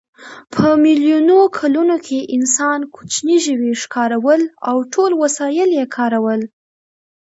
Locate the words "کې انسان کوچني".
2.05-3.37